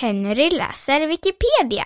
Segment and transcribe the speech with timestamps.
[0.00, 1.84] Henry läser Wikipedia.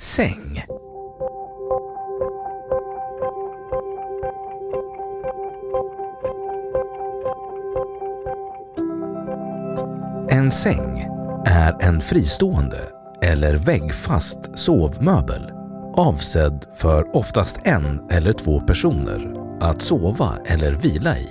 [0.00, 0.64] Säng.
[10.30, 11.08] En säng
[11.46, 12.78] är en fristående
[13.22, 15.63] eller väggfast sovmöbel
[15.96, 21.28] avsedd för oftast en eller två personer att sova eller vila i.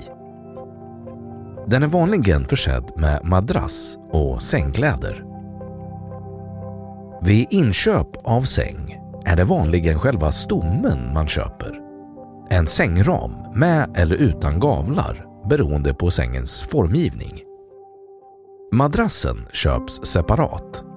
[1.67, 5.23] Den är vanligen försedd med madrass och sängkläder.
[7.21, 11.80] Vid inköp av säng är det vanligen själva stommen man köper.
[12.49, 17.42] En sängram med eller utan gavlar beroende på sängens formgivning.
[18.71, 20.92] Madrassen köps separat.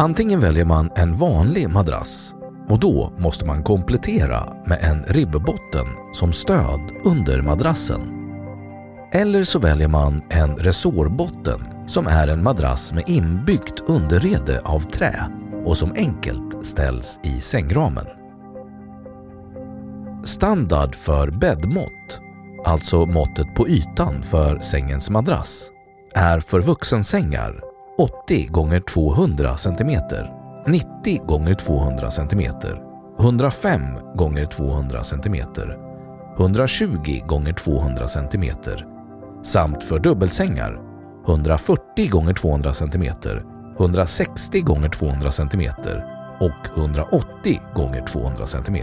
[0.00, 2.34] Antingen väljer man en vanlig madrass
[2.68, 8.00] och då måste man komplettera med en ribbbotten som stöd under madrassen.
[9.12, 15.28] Eller så väljer man en resårbotten som är en madrass med inbyggt underrede av trä
[15.64, 18.06] och som enkelt ställs i sängramen.
[20.24, 22.20] Standard för bäddmått,
[22.64, 25.70] alltså måttet på ytan för sängens madrass,
[26.14, 27.67] är för vuxensängar
[27.98, 30.00] 80 x 200 cm,
[30.66, 32.52] 90 x 200 cm,
[33.18, 33.82] 105
[34.36, 35.36] x 200 cm,
[36.38, 38.54] 120 x 200 cm
[39.42, 40.80] samt för dubbelsängar
[41.26, 43.14] 140 x 200 cm,
[43.78, 45.72] 160 x 200 cm
[46.40, 47.60] och 180
[47.94, 48.76] x 200 cm.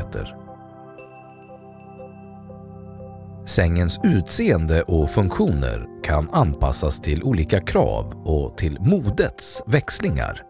[3.46, 10.42] Sängens utseende och funktioner kan anpassas till olika krav och till modets växlingar.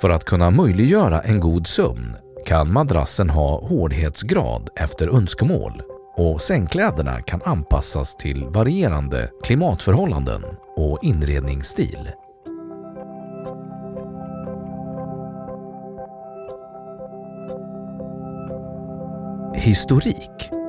[0.00, 2.16] För att kunna möjliggöra en god sömn
[2.46, 5.82] kan madrassen ha hårdhetsgrad efter önskemål
[6.16, 10.42] och sängkläderna kan anpassas till varierande klimatförhållanden
[10.76, 12.10] och inredningsstil.
[19.54, 20.61] Historik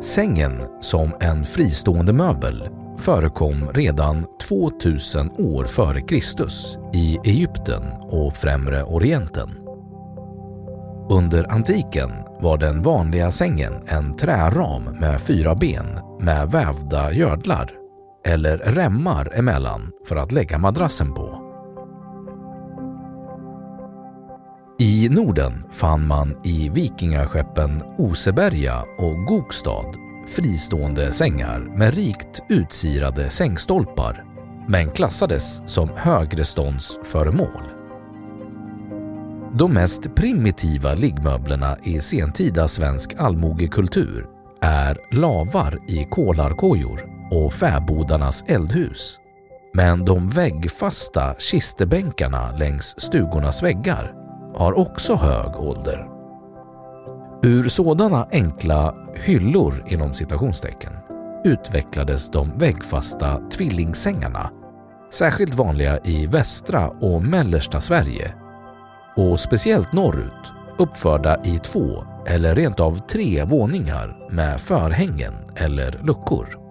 [0.00, 2.68] Sängen som en fristående möbel
[2.98, 9.50] förekom redan 2000 år före Kristus i Egypten och Främre Orienten.
[11.10, 17.70] Under antiken var den vanliga sängen en träram med fyra ben med vävda gördlar
[18.26, 21.45] eller remmar emellan för att lägga madrassen på.
[24.78, 29.84] I Norden fann man i vikingaskeppen Oseberga och Gokstad
[30.26, 34.24] fristående sängar med rikt utsirade sängstolpar
[34.68, 37.62] men klassades som högreståndsföremål.
[39.54, 44.26] De mest primitiva liggmöblerna i sentida svensk allmogekultur
[44.60, 47.00] är lavar i kolarkojor
[47.30, 49.18] och fäbodarnas eldhus.
[49.74, 54.25] Men de väggfasta kistebänkarna längs stugornas väggar
[54.56, 56.08] har också hög ålder.
[57.42, 60.92] Ur sådana enkla hyllor inom citationstecken
[61.44, 64.50] utvecklades de väggfasta tvillingsängarna
[65.12, 68.34] särskilt vanliga i västra och mellersta Sverige
[69.16, 76.65] och speciellt norrut uppförda i två eller rent av tre våningar med förhängen eller luckor.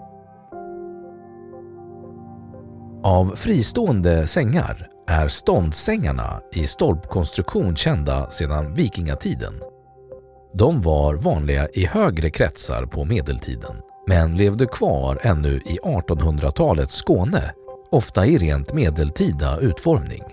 [3.06, 9.54] Av fristående sängar är ståndsängarna i stolpkonstruktion kända sedan vikingatiden.
[10.54, 13.75] De var vanliga i högre kretsar på medeltiden
[14.07, 17.54] men levde kvar ännu i 1800-talets Skåne,
[17.92, 20.24] ofta i rent medeltida utformning.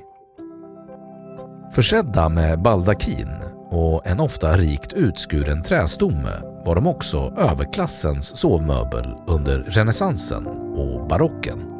[1.75, 3.31] Försedda med baldakin
[3.71, 10.47] och en ofta rikt utskuren trästomme var de också överklassens sovmöbel under renässansen
[10.77, 11.72] och barocken.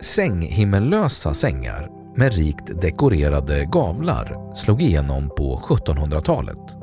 [0.00, 6.76] Sänghimmellösa sängar med rikt dekorerade gavlar slog igenom på 1700-talet.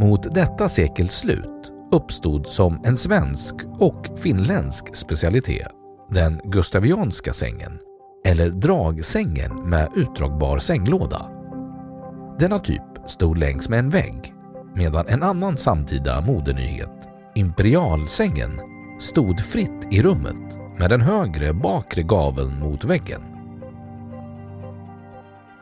[0.00, 5.72] Mot detta sekels slut uppstod som en svensk och finländsk specialitet
[6.10, 7.78] den gustavianska sängen
[8.24, 11.30] eller dragsängen med utdragbar sänglåda.
[12.38, 14.34] Denna typ stod längs med en vägg
[14.74, 18.60] medan en annan samtida modenyhet, imperialsängen,
[19.00, 23.22] stod fritt i rummet med den högre bakre gaveln mot väggen.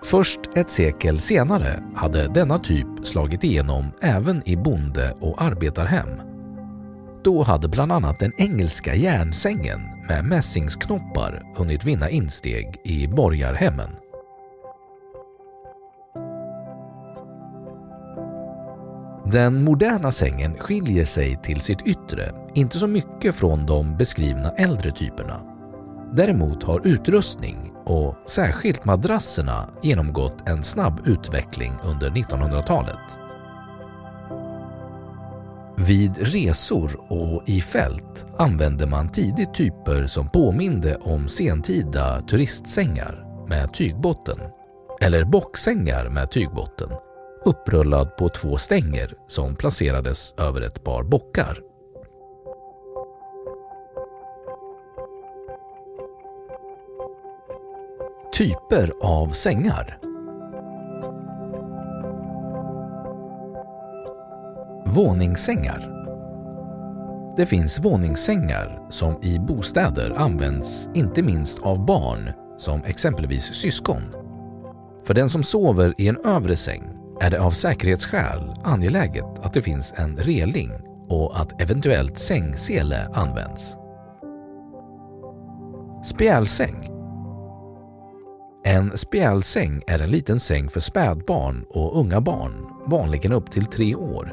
[0.04, 6.08] Först ett sekel senare hade denna typ slagit igenom även i bonde och arbetarhem.
[7.24, 13.90] Då hade bland annat den engelska järnsängen med mässingsknoppar hunnit vinna insteg i borgarhemmen.
[19.32, 24.92] Den moderna sängen skiljer sig till sitt yttre inte så mycket från de beskrivna äldre
[24.92, 25.40] typerna.
[26.12, 32.98] Däremot har utrustning och särskilt madrasserna genomgått en snabb utveckling under 1900-talet.
[35.76, 43.74] Vid resor och i fält använde man tidigt typer som påminde om sentida turistsängar med
[43.74, 44.38] tygbotten
[45.00, 46.88] eller bocksängar med tygbotten
[47.46, 51.62] upprullad på två stänger som placerades över ett par bockar.
[58.32, 59.98] Typer av sängar
[64.86, 65.92] Våningssängar
[67.36, 74.02] Det finns våningssängar som i bostäder används inte minst av barn som exempelvis syskon.
[75.04, 79.62] För den som sover i en övre säng är det av säkerhetsskäl angeläget att det
[79.62, 80.70] finns en reling
[81.08, 83.76] och att eventuellt sängsele används.
[86.04, 86.90] Spjälsäng
[88.64, 93.94] En spjälsäng är en liten säng för spädbarn och unga barn, vanligen upp till tre
[93.94, 94.32] år.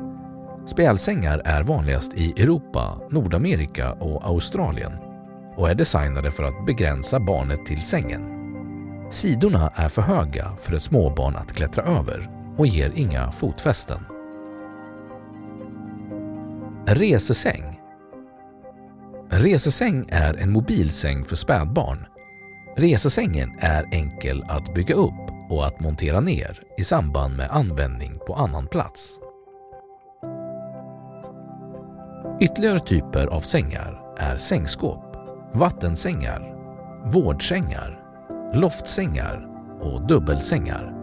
[0.66, 4.94] Spjälsängar är vanligast i Europa, Nordamerika och Australien
[5.58, 8.30] och är designade för att begränsa barnet till sängen.
[9.12, 14.00] Sidorna är för höga för ett småbarn att klättra över och ger inga fotfästen.
[16.86, 17.74] Resesäng
[19.40, 22.06] resesäng är en mobilsäng för spädbarn.
[22.76, 28.36] Resesängen är enkel att bygga upp och att montera ner i samband med användning på
[28.36, 29.20] annan plats.
[32.42, 35.16] Ytterligare typer av sängar är sängskåp,
[35.54, 36.56] vattensängar,
[37.12, 38.00] vårdsängar,
[38.54, 39.48] loftsängar
[39.82, 41.03] och dubbelsängar.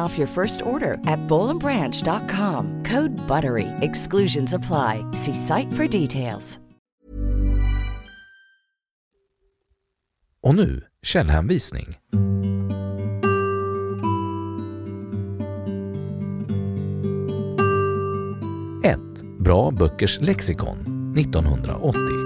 [0.00, 2.84] off your first order at bowlandbranch.com.
[2.84, 3.66] Code BUTTERY.
[3.80, 5.04] Exclusions apply.
[5.12, 6.58] See site for details.
[10.42, 11.98] Och nu källhänvisning.
[18.84, 18.98] 1.
[19.38, 20.78] Bra böckers lexikon
[21.18, 22.19] 1980